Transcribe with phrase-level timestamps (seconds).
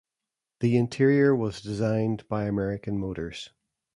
[0.61, 3.51] The interior was designed by American Motors.